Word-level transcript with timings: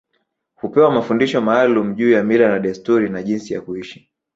Hupewa 0.55 0.91
mafundisho 0.91 1.41
maalum 1.41 1.95
juu 1.95 2.11
ya 2.11 2.23
mila 2.23 2.49
na 2.49 2.59
desturi 2.59 3.09
na 3.09 3.23
jinsi 3.23 3.53
ya 3.53 3.61
kuishi 3.61 4.09